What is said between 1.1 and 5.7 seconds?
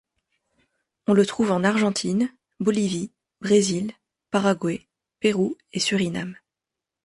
le trouve en Argentine, Bolivie, Brésil, Paraguay, Pérou